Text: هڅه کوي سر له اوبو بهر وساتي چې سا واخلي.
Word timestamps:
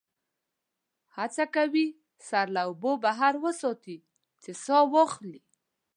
هڅه 1.17 1.43
کوي 1.55 1.87
سر 2.27 2.45
له 2.55 2.61
اوبو 2.69 2.91
بهر 3.03 3.33
وساتي 3.43 3.97
چې 4.41 4.51
سا 4.63 4.77
واخلي. 4.93 5.41